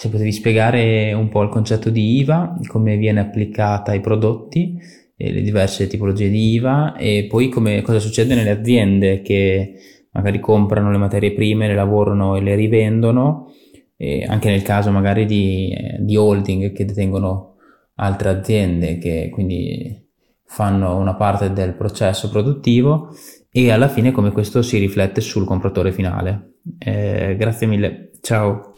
[0.00, 4.80] se potevi spiegare un po' il concetto di IVA, come viene applicata ai prodotti,
[5.14, 9.74] eh, le diverse tipologie di IVA e poi come, cosa succede nelle aziende che
[10.12, 13.52] magari comprano le materie prime, le lavorano e le rivendono,
[13.94, 17.56] e anche nel caso magari di, eh, di holding che detengono
[17.96, 20.08] altre aziende che quindi
[20.46, 23.10] fanno una parte del processo produttivo
[23.50, 26.54] e alla fine come questo si riflette sul compratore finale.
[26.78, 28.69] Eh, grazie mille, ciao.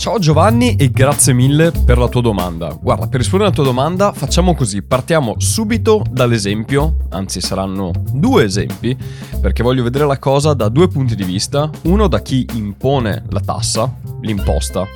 [0.00, 2.70] Ciao Giovanni e grazie mille per la tua domanda.
[2.72, 8.96] Guarda, per rispondere alla tua domanda facciamo così, partiamo subito dall'esempio, anzi saranno due esempi,
[9.42, 13.40] perché voglio vedere la cosa da due punti di vista, uno da chi impone la
[13.40, 14.88] tassa, l'imposta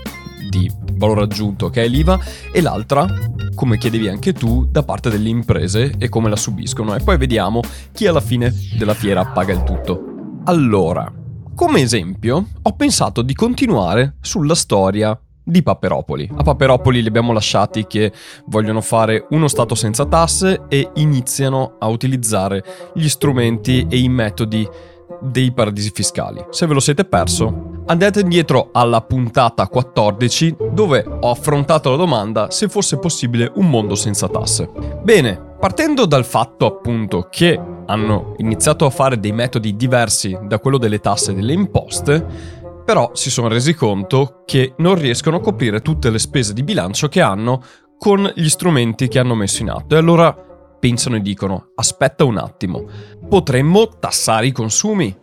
[0.49, 2.19] di valore aggiunto che è l'IVA
[2.51, 3.07] e l'altra,
[3.55, 7.61] come chiedevi anche tu, da parte delle imprese e come la subiscono e poi vediamo
[7.93, 10.03] chi alla fine della fiera paga il tutto.
[10.45, 11.13] Allora,
[11.55, 16.29] come esempio, ho pensato di continuare sulla storia di Paperopoli.
[16.35, 18.13] A Paperopoli li abbiamo lasciati che
[18.47, 24.67] vogliono fare uno Stato senza tasse e iniziano a utilizzare gli strumenti e i metodi
[25.21, 26.45] dei paradisi fiscali.
[26.51, 32.51] Se ve lo siete perso, andate indietro alla puntata 14 dove ho affrontato la domanda
[32.51, 34.71] se fosse possibile un mondo senza tasse.
[35.03, 40.79] Bene, partendo dal fatto appunto che hanno iniziato a fare dei metodi diversi da quello
[40.79, 45.81] delle tasse e delle imposte, però si sono resi conto che non riescono a coprire
[45.81, 47.63] tutte le spese di bilancio che hanno
[47.99, 49.95] con gli strumenti che hanno messo in atto.
[49.95, 50.35] E allora
[50.79, 52.85] pensano e dicono, aspetta un attimo,
[53.27, 55.17] potremmo tassare i consumi.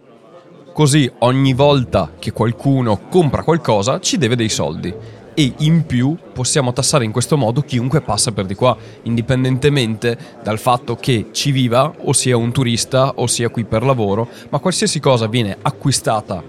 [0.74, 4.94] Così ogni volta che qualcuno compra qualcosa ci deve dei soldi
[5.34, 10.60] e in più possiamo tassare in questo modo chiunque passa per di qua, indipendentemente dal
[10.60, 15.02] fatto che ci viva o sia un turista o sia qui per lavoro, ma qualsiasi
[15.02, 16.42] cosa viene acquistata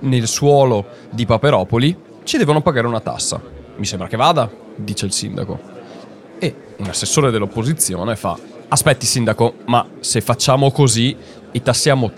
[0.00, 3.40] nel suolo di Paperopoli ci devono pagare una tassa.
[3.76, 5.58] Mi sembra che vada, dice il sindaco.
[6.38, 11.16] E un assessore dell'opposizione fa: Aspetti, sindaco, ma se facciamo così
[11.50, 12.10] e tassiamo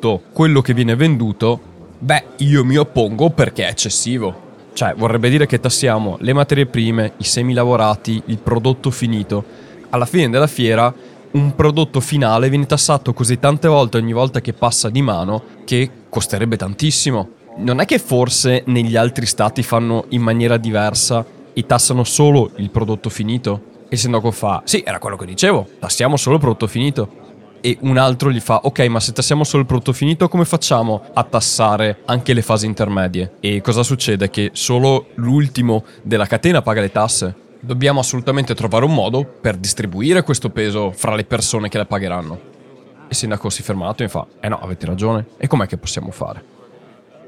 [0.00, 1.60] tutto quello che viene venduto,
[1.98, 4.48] beh, io mi oppongo perché è eccessivo.
[4.72, 9.44] Cioè, vorrebbe dire che tassiamo le materie prime, i semi lavorati, il prodotto finito.
[9.90, 10.92] Alla fine della fiera,
[11.32, 15.90] un prodotto finale viene tassato così tante volte ogni volta che passa di mano che
[16.08, 17.28] costerebbe tantissimo.
[17.58, 22.70] Non è che forse negli altri stati fanno in maniera diversa e tassano solo il
[22.70, 23.68] prodotto finito?
[23.84, 27.20] E il sindaco fa: Sì, era quello che dicevo, tassiamo solo il prodotto finito
[27.60, 31.02] e un altro gli fa ok ma se tassiamo solo il prodotto finito come facciamo
[31.12, 33.34] a tassare anche le fasi intermedie?
[33.40, 34.30] E cosa succede?
[34.30, 37.34] Che solo l'ultimo della catena paga le tasse.
[37.60, 42.34] Dobbiamo assolutamente trovare un modo per distribuire questo peso fra le persone che le pagheranno.
[42.34, 45.26] E il sindaco si è fermato e fa eh no avete ragione.
[45.36, 46.42] E com'è che possiamo fare?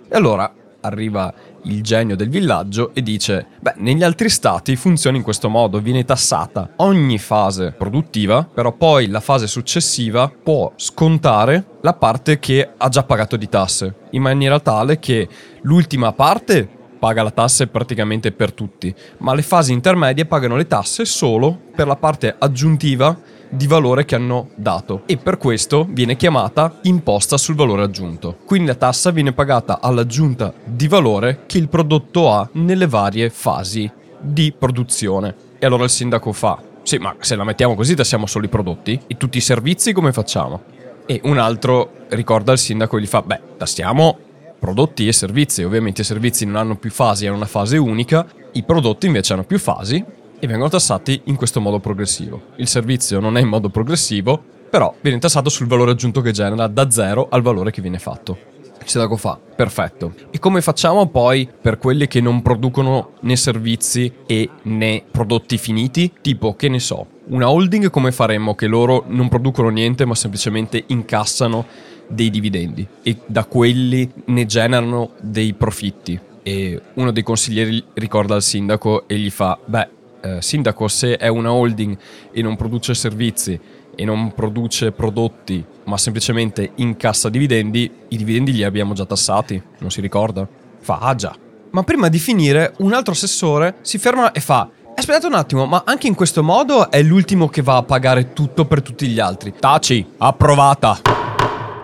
[0.08, 1.32] E allora arriva
[1.64, 6.04] il genio del villaggio e dice, beh, negli altri stati funziona in questo modo, viene
[6.04, 12.88] tassata ogni fase produttiva, però poi la fase successiva può scontare la parte che ha
[12.88, 15.28] già pagato di tasse, in maniera tale che
[15.62, 16.68] l'ultima parte
[17.02, 21.88] paga la tassa praticamente per tutti, ma le fasi intermedie pagano le tasse solo per
[21.88, 23.18] la parte aggiuntiva
[23.54, 28.38] di valore che hanno dato e per questo viene chiamata imposta sul valore aggiunto.
[28.46, 33.90] Quindi la tassa viene pagata all'aggiunta di valore che il prodotto ha nelle varie fasi
[34.18, 35.34] di produzione.
[35.58, 38.98] E allora il sindaco fa, sì ma se la mettiamo così tassiamo solo i prodotti
[39.06, 40.62] e tutti i servizi come facciamo?
[41.04, 44.18] E un altro ricorda al sindaco e gli fa, beh tassiamo
[44.58, 48.62] prodotti e servizi, ovviamente i servizi non hanno più fasi, hanno una fase unica, i
[48.62, 50.02] prodotti invece hanno più fasi
[50.42, 52.46] e vengono tassati in questo modo progressivo.
[52.56, 56.66] Il servizio non è in modo progressivo, però viene tassato sul valore aggiunto che genera
[56.66, 58.36] da zero al valore che viene fatto.
[58.80, 60.14] Il sindaco fa, perfetto.
[60.32, 66.12] E come facciamo poi per quelli che non producono né servizi e né prodotti finiti?
[66.20, 70.82] Tipo, che ne so, una holding come faremmo che loro non producono niente ma semplicemente
[70.88, 71.64] incassano
[72.08, 76.18] dei dividendi e da quelli ne generano dei profitti.
[76.42, 81.28] E uno dei consiglieri ricorda al sindaco e gli fa, beh, eh, sindaco, se è
[81.28, 81.96] una holding
[82.32, 83.58] e non produce servizi
[83.94, 89.90] e non produce prodotti, ma semplicemente incassa dividendi, i dividendi li abbiamo già tassati, non
[89.90, 90.48] si ricorda?
[90.80, 91.36] Fa, ah già.
[91.70, 95.82] Ma prima di finire, un altro assessore si ferma e fa, Aspettate un attimo, ma
[95.86, 99.54] anche in questo modo è l'ultimo che va a pagare tutto per tutti gli altri.
[99.58, 101.00] Taci, approvata.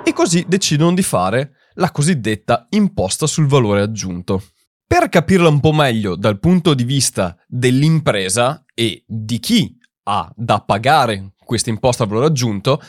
[0.05, 4.43] E così decidono di fare la cosiddetta imposta sul valore aggiunto.
[4.91, 10.61] Per capirla un po' meglio dal punto di vista dell'impresa e di chi ha da
[10.61, 12.81] pagare questa imposta al valore aggiunto,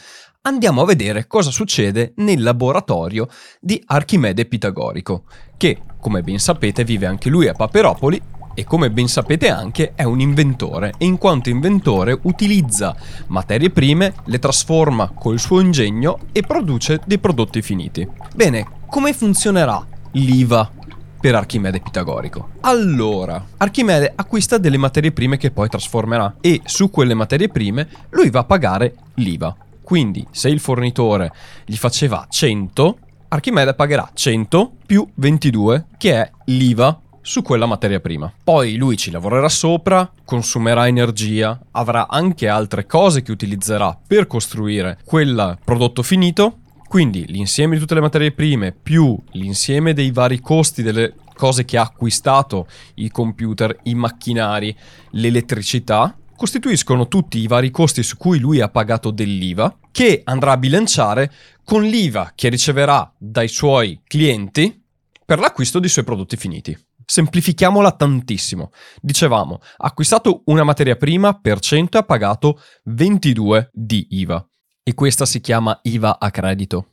[0.44, 3.28] andiamo a vedere cosa succede nel laboratorio
[3.60, 5.26] di Archimede Pitagorico,
[5.58, 8.22] che, come ben sapete, vive anche lui a Paperopoli
[8.54, 12.96] e come ben sapete anche è un inventore e in quanto inventore utilizza
[13.28, 18.08] materie prime, le trasforma col suo ingegno e produce dei prodotti finiti.
[18.34, 20.72] Bene, come funzionerà l'IVA
[21.20, 22.50] per Archimede Pitagorico.
[22.62, 28.30] Allora, Archimede acquista delle materie prime che poi trasformerà e su quelle materie prime lui
[28.30, 29.56] va a pagare l'IVA.
[29.82, 31.32] Quindi se il fornitore
[31.66, 32.98] gli faceva 100,
[33.30, 38.32] Archimede pagherà 100 più 22, che è l'IVA su quella materia prima.
[38.44, 44.98] Poi lui ci lavorerà sopra, consumerà energia, avrà anche altre cose che utilizzerà per costruire
[45.06, 46.58] quel prodotto finito
[46.90, 51.78] quindi l'insieme di tutte le materie prime più l'insieme dei vari costi delle cose che
[51.78, 54.76] ha acquistato, i computer, i macchinari,
[55.12, 60.58] l'elettricità, costituiscono tutti i vari costi su cui lui ha pagato dell'IVA, che andrà a
[60.58, 61.32] bilanciare
[61.64, 64.84] con l'IVA che riceverà dai suoi clienti
[65.24, 66.76] per l'acquisto dei suoi prodotti finiti.
[67.06, 68.72] Semplifichiamola tantissimo.
[69.00, 74.49] Dicevamo, ha acquistato una materia prima per 100 e ha pagato 22 di IVA
[74.84, 76.88] e questa si chiama IVA a credito.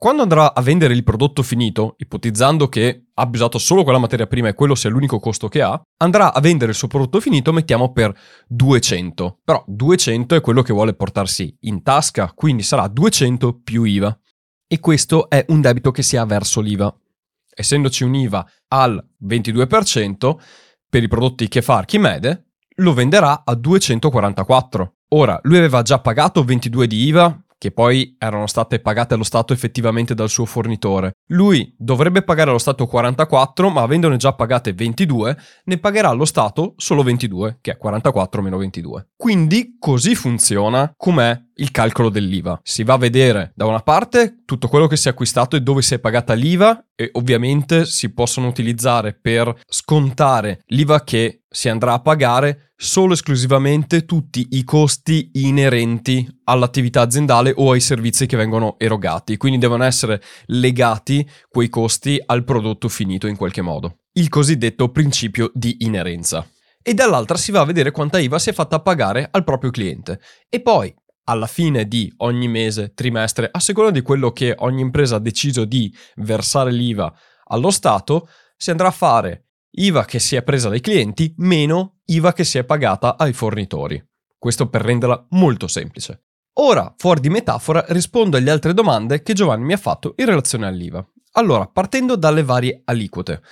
[0.00, 4.48] Quando andrà a vendere il prodotto finito, ipotizzando che abbia usato solo quella materia prima
[4.48, 7.92] e quello sia l'unico costo che ha, andrà a vendere il suo prodotto finito, mettiamo
[7.92, 9.40] per 200.
[9.44, 14.18] Però 200 è quello che vuole portarsi in tasca, quindi sarà 200 più IVA.
[14.66, 16.98] E questo è un debito che si ha verso l'IVA.
[17.54, 20.38] Essendoci un IVA al 22%,
[20.88, 24.94] per i prodotti che fa Archimede, lo venderà a 244.
[25.12, 29.52] Ora, lui aveva già pagato 22 di IVA, che poi erano state pagate allo Stato
[29.52, 31.16] effettivamente dal suo fornitore.
[31.26, 36.72] Lui dovrebbe pagare allo Stato 44, ma avendone già pagate 22, ne pagherà allo Stato
[36.78, 39.08] solo 22, che è 44 meno 22.
[39.14, 42.60] Quindi così funziona com'è il calcolo dell'IVA.
[42.62, 45.82] Si va a vedere da una parte tutto quello che si è acquistato e dove
[45.82, 51.94] si è pagata l'IVA e ovviamente si possono utilizzare per scontare l'IVA che si andrà
[51.94, 58.76] a pagare solo esclusivamente tutti i costi inerenti all'attività aziendale o ai servizi che vengono
[58.78, 63.96] erogati, quindi devono essere legati quei costi al prodotto finito in qualche modo.
[64.12, 66.46] Il cosiddetto principio di inerenza
[66.82, 70.20] e dall'altra si va a vedere quanta IVA si è fatta pagare al proprio cliente.
[70.48, 70.94] E poi,
[71.24, 75.64] alla fine di ogni mese, trimestre, a seconda di quello che ogni impresa ha deciso
[75.64, 77.12] di versare l'IVA
[77.48, 82.32] allo Stato, si andrà a fare IVA che si è presa dai clienti meno IVA
[82.32, 84.02] che si è pagata ai fornitori.
[84.36, 86.24] Questo per renderla molto semplice.
[86.54, 90.66] Ora, fuori di metafora, rispondo alle altre domande che Giovanni mi ha fatto in relazione
[90.66, 91.06] all'IVA.
[91.32, 93.42] Allora, partendo dalle varie aliquote.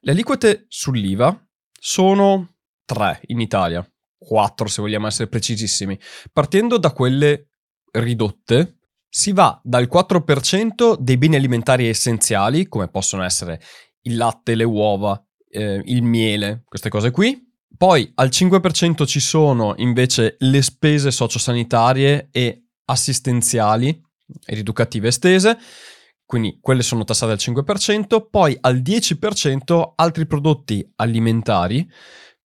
[0.00, 1.48] Le aliquote sull'IVA
[1.78, 3.86] sono tre in Italia,
[4.16, 5.98] quattro se vogliamo essere precisissimi.
[6.32, 7.50] Partendo da quelle
[7.92, 8.78] ridotte,
[9.08, 13.60] si va dal 4% dei beni alimentari essenziali, come possono essere
[14.02, 17.46] il latte, le uova, eh, il miele, queste cose qui.
[17.76, 23.88] Poi al 5% ci sono invece le spese sociosanitarie e assistenziali
[24.44, 25.58] ed educative estese,
[26.24, 31.88] quindi quelle sono tassate al 5%, poi al 10% altri prodotti alimentari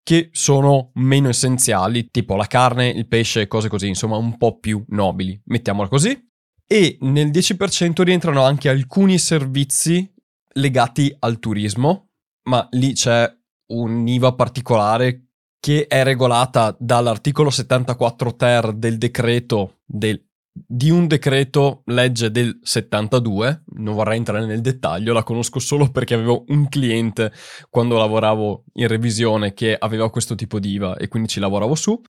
[0.03, 4.83] che sono meno essenziali, tipo la carne, il pesce, cose così, insomma un po' più
[4.89, 6.31] nobili, mettiamola così.
[6.67, 10.11] E nel 10% rientrano anche alcuni servizi
[10.55, 12.12] legati al turismo,
[12.43, 13.31] ma lì c'è
[13.67, 15.27] un'IVA particolare
[15.59, 20.21] che è regolata dall'articolo 74 ter del decreto del
[20.53, 26.13] di un decreto legge del 72, non vorrei entrare nel dettaglio, la conosco solo perché
[26.13, 27.33] avevo un cliente
[27.69, 31.99] quando lavoravo in revisione che aveva questo tipo di IVA e quindi ci lavoravo su.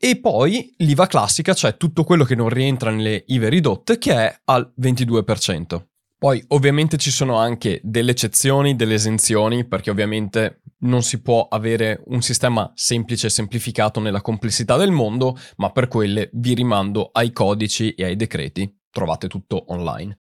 [0.00, 4.40] E poi l'IVA classica, cioè tutto quello che non rientra nelle IVA ridotte, che è
[4.44, 5.86] al 22%.
[6.18, 12.02] Poi ovviamente ci sono anche delle eccezioni, delle esenzioni, perché ovviamente non si può avere
[12.06, 17.30] un sistema semplice e semplificato nella complessità del mondo, ma per quelle vi rimando ai
[17.30, 18.80] codici e ai decreti.
[18.90, 20.18] Trovate tutto online.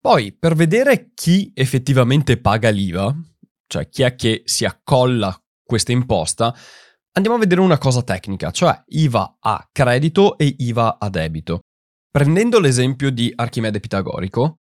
[0.00, 3.12] Poi, per vedere chi effettivamente paga l'IVA,
[3.66, 6.54] cioè chi è che si accolla questa imposta,
[7.12, 11.62] andiamo a vedere una cosa tecnica, cioè IVA a credito e IVA a debito.
[12.08, 14.60] Prendendo l'esempio di Archimede Pitagorico,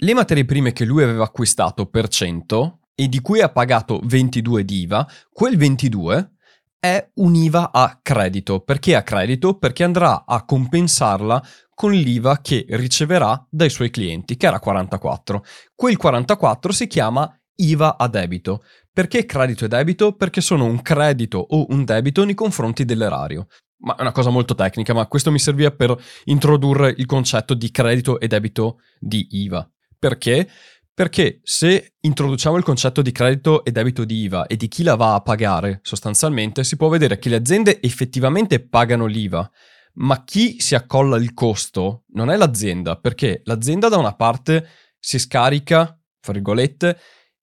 [0.00, 4.64] le materie prime che lui aveva acquistato per 100 e di cui ha pagato 22
[4.64, 6.32] di IVA, quel 22
[6.78, 8.60] è un'IVA a credito.
[8.60, 9.58] Perché a credito?
[9.58, 15.44] Perché andrà a compensarla con l'IVA che riceverà dai suoi clienti, che era 44.
[15.74, 18.62] Quel 44 si chiama IVA a debito.
[18.92, 20.12] Perché credito e debito?
[20.12, 23.48] Perché sono un credito o un debito nei confronti dell'erario.
[23.78, 27.70] Ma è una cosa molto tecnica, ma questo mi serviva per introdurre il concetto di
[27.72, 29.68] credito e debito di IVA.
[29.98, 30.48] Perché?
[30.94, 34.96] Perché se introduciamo il concetto di credito e debito di IVA e di chi la
[34.96, 39.48] va a pagare, sostanzialmente si può vedere che le aziende effettivamente pagano l'IVA,
[39.94, 44.66] ma chi si accolla il costo non è l'azienda, perché l'azienda da una parte
[44.98, 46.98] si scarica, fra virgolette,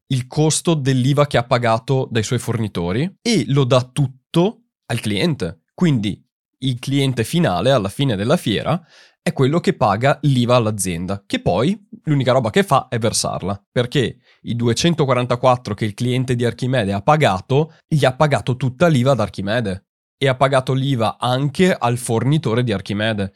[0.07, 5.61] il costo dell'IVA che ha pagato dai suoi fornitori e lo dà tutto al cliente.
[5.73, 6.24] Quindi
[6.67, 8.81] il cliente finale alla fine della fiera
[9.21, 14.17] è quello che paga l'IVA all'azienda, che poi l'unica roba che fa è versarla, perché
[14.43, 19.19] i 244 che il cliente di Archimede ha pagato, gli ha pagato tutta l'IVA ad
[19.19, 23.33] Archimede e ha pagato l'IVA anche al fornitore di Archimede,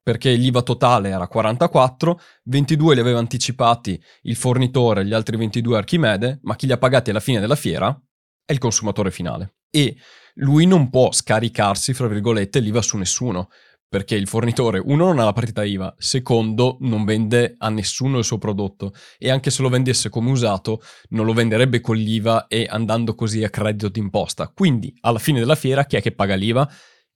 [0.00, 6.38] perché l'IVA totale era 44, 22 li aveva anticipati il fornitore, gli altri 22 Archimede,
[6.42, 7.88] ma chi li ha pagati alla fine della fiera
[8.44, 9.56] è il consumatore finale.
[9.70, 9.96] E
[10.34, 13.48] lui non può scaricarsi, fra virgolette, l'IVA su nessuno,
[13.92, 18.24] perché il fornitore, uno, non ha la partita IVA, secondo, non vende a nessuno il
[18.24, 22.66] suo prodotto e anche se lo vendesse come usato, non lo venderebbe con l'IVA e
[22.66, 24.48] andando così a credito d'imposta.
[24.48, 26.66] Quindi, alla fine della fiera, chi è che paga l'IVA?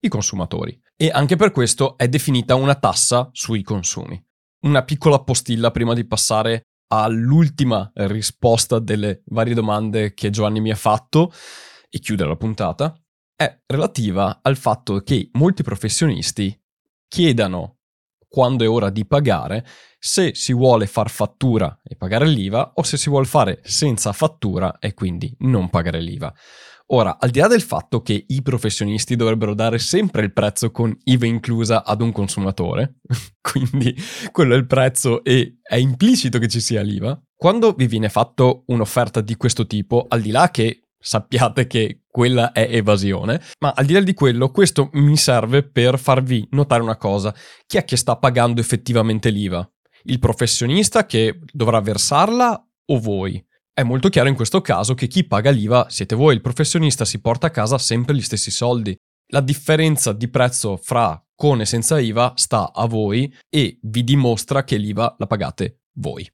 [0.01, 0.79] I consumatori.
[0.95, 4.23] E anche per questo è definita una tassa sui consumi.
[4.67, 10.77] Una piccola postilla prima di passare all'ultima risposta delle varie domande che Giovanni mi ha
[10.77, 11.33] fatto
[11.89, 13.01] e chiudere la puntata
[13.37, 16.59] è relativa al fatto che molti professionisti
[17.07, 17.77] chiedano
[18.27, 19.65] quando è ora di pagare
[19.99, 24.79] se si vuole far fattura e pagare l'IVA o se si vuole fare senza fattura
[24.79, 26.35] e quindi non pagare l'IVA.
[26.91, 30.97] Ora, al di là del fatto che i professionisti dovrebbero dare sempre il prezzo con
[31.05, 33.01] IVA inclusa ad un consumatore,
[33.41, 33.95] quindi
[34.31, 38.63] quello è il prezzo e è implicito che ci sia l'IVA, quando vi viene fatto
[38.67, 43.85] un'offerta di questo tipo, al di là che sappiate che quella è evasione, ma al
[43.85, 47.35] di là di quello, questo mi serve per farvi notare una cosa.
[47.67, 49.71] Chi è che sta pagando effettivamente l'IVA?
[50.05, 53.45] Il professionista che dovrà versarla o voi?
[53.71, 57.21] È molto chiaro in questo caso che chi paga l'IVA siete voi, il professionista si
[57.21, 58.97] porta a casa sempre gli stessi soldi.
[59.33, 64.65] La differenza di prezzo fra con e senza IVA sta a voi e vi dimostra
[64.65, 66.27] che l'IVA la pagate voi.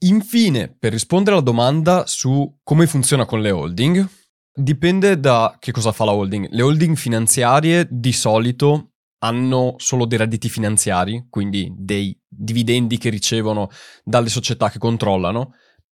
[0.00, 4.06] Infine, per rispondere alla domanda su come funziona con le holding,
[4.54, 6.48] dipende da che cosa fa la holding.
[6.50, 8.92] Le holding finanziarie di solito
[9.22, 13.70] hanno solo dei redditi finanziari, quindi dei dividendi che ricevono
[14.02, 15.54] dalle società che controllano,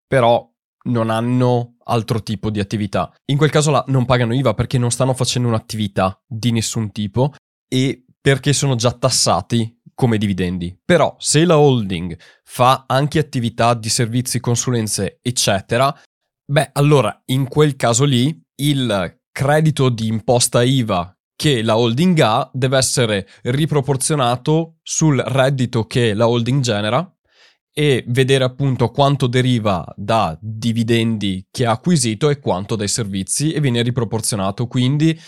[0.07, 0.47] però
[0.85, 3.11] non hanno altro tipo di attività.
[3.25, 7.33] In quel caso là non pagano IVA perché non stanno facendo un'attività di nessun tipo
[7.67, 10.77] e perché sono già tassati come dividendi.
[10.83, 15.95] Però se la holding fa anche attività di servizi, consulenze, eccetera,
[16.45, 22.49] beh, allora in quel caso lì il credito di imposta IVA che la holding ha
[22.53, 27.09] deve essere riproporzionato sul reddito che la holding genera
[27.77, 33.59] e vedere appunto quanto deriva da dividendi che ha acquisito e quanto dai servizi e
[33.59, 34.67] viene riproporzionato.
[34.67, 35.19] Quindi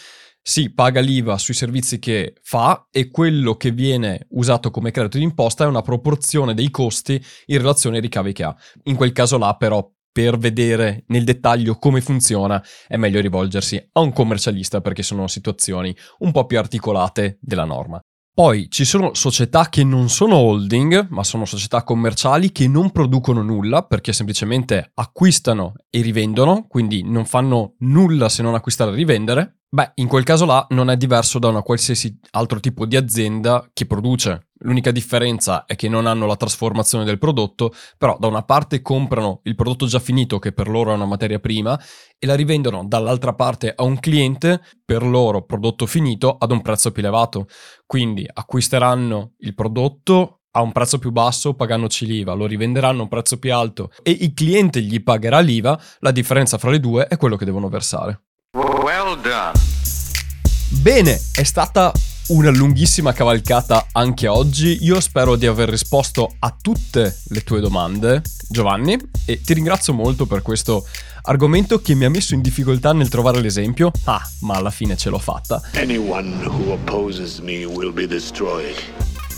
[0.41, 5.65] si paga l'IVA sui servizi che fa e quello che viene usato come credito d'imposta
[5.65, 8.55] è una proporzione dei costi in relazione ai ricavi che ha.
[8.83, 9.85] In quel caso là però
[10.17, 15.95] per vedere nel dettaglio come funziona è meglio rivolgersi a un commercialista perché sono situazioni
[16.19, 17.99] un po' più articolate della norma.
[18.33, 23.43] Poi ci sono società che non sono holding, ma sono società commerciali che non producono
[23.43, 29.56] nulla perché semplicemente acquistano e rivendono, quindi non fanno nulla se non acquistare e rivendere.
[29.69, 33.69] Beh, in quel caso là non è diverso da una qualsiasi altro tipo di azienda
[33.73, 34.47] che produce.
[34.59, 39.41] L'unica differenza è che non hanno la trasformazione del prodotto, però da una parte comprano
[39.43, 41.77] il prodotto già finito che per loro è una materia prima
[42.17, 46.91] e la rivendono dall'altra parte a un cliente per loro prodotto finito ad un prezzo
[46.91, 47.47] più elevato.
[47.85, 53.09] Quindi acquisteranno il prodotto a un prezzo più basso pagandoci l'IVA, lo rivenderanno a un
[53.09, 57.17] prezzo più alto e il cliente gli pagherà l'IVA, la differenza fra le due è
[57.17, 58.26] quello che devono versare.
[58.55, 59.51] Well done.
[60.81, 61.91] Bene, è stata
[62.29, 64.79] una lunghissima cavalcata anche oggi.
[64.81, 70.25] Io spero di aver risposto a tutte le tue domande, Giovanni, e ti ringrazio molto
[70.25, 70.87] per questo
[71.23, 73.91] argomento che mi ha messo in difficoltà nel trovare l'esempio.
[74.05, 75.61] Ah, ma alla fine ce l'ho fatta.
[75.73, 78.75] Anyone who opposes me will be destroyed.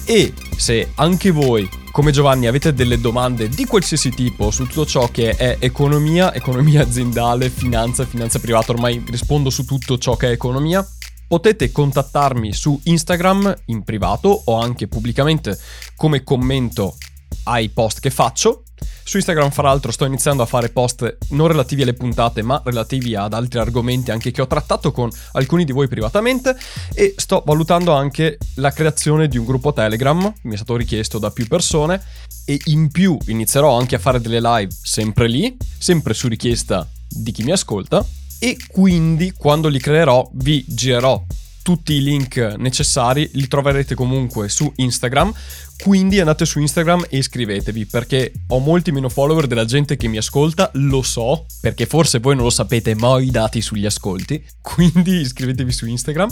[0.05, 1.67] E se anche voi,
[2.00, 6.84] come Giovanni, avete delle domande di qualsiasi tipo su tutto ciò che è economia, economia
[6.84, 10.88] aziendale, finanza, finanza privata, ormai rispondo su tutto ciò che è economia,
[11.27, 15.60] potete contattarmi su Instagram in privato o anche pubblicamente
[15.98, 16.96] come commento
[17.44, 18.63] ai post che faccio.
[19.09, 23.15] Su Instagram, fra l'altro, sto iniziando a fare post non relativi alle puntate, ma relativi
[23.15, 26.55] ad altri argomenti anche che ho trattato con alcuni di voi privatamente
[26.93, 31.31] e sto valutando anche la creazione di un gruppo Telegram, mi è stato richiesto da
[31.31, 31.99] più persone
[32.45, 37.31] e in più inizierò anche a fare delle live sempre lì, sempre su richiesta di
[37.31, 38.05] chi mi ascolta
[38.37, 41.19] e quindi quando li creerò vi girerò
[41.61, 45.33] tutti i link necessari li troverete comunque su Instagram.
[45.81, 50.17] Quindi andate su Instagram e iscrivetevi perché ho molti meno follower della gente che mi
[50.17, 54.43] ascolta, lo so, perché forse voi non lo sapete, ma ho i dati sugli ascolti.
[54.61, 56.29] Quindi iscrivetevi su Instagram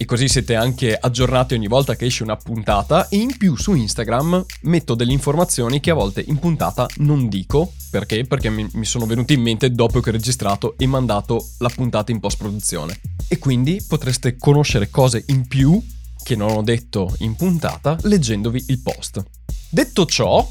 [0.00, 3.74] e così siete anche aggiornati ogni volta che esce una puntata e in più su
[3.74, 8.24] Instagram metto delle informazioni che a volte in puntata non dico perché?
[8.24, 12.18] Perché mi, sono venuti in mente dopo che ho registrato e mandato la puntata in
[12.18, 12.98] post produzione
[13.32, 15.80] e quindi potreste conoscere cose in più
[16.20, 19.22] che non ho detto in puntata leggendovi il post.
[19.70, 20.44] Detto ciò,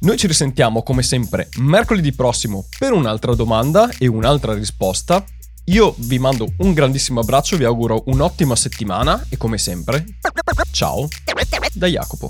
[0.00, 5.24] noi ci risentiamo come sempre mercoledì prossimo per un'altra domanda e un'altra risposta
[5.68, 10.04] io vi mando un grandissimo abbraccio, vi auguro un'ottima settimana e come sempre,
[10.72, 11.08] ciao
[11.72, 12.28] da Jacopo.